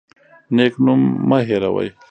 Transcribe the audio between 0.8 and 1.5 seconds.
نوم مه